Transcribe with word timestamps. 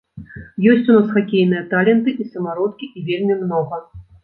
Ёсць 0.71 0.89
у 0.93 0.95
нас 0.97 1.11
хакейныя 1.17 1.61
таленты 1.75 2.17
і 2.25 2.27
самародкі, 2.33 2.91
і 2.97 3.07
вельмі 3.13 3.39
многа! 3.45 3.83